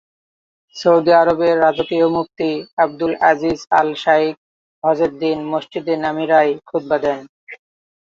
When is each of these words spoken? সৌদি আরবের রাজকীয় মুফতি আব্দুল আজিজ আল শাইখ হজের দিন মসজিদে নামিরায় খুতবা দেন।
সৌদি 0.75 1.11
আরবের 1.13 1.55
রাজকীয় 1.59 2.07
মুফতি 2.15 2.49
আব্দুল 2.77 3.13
আজিজ 3.29 3.59
আল 3.79 3.89
শাইখ 4.03 4.35
হজের 4.83 5.11
দিন 5.21 5.37
মসজিদে 5.51 5.95
নামিরায় 6.03 6.51
খুতবা 6.67 6.97
দেন। 7.03 7.19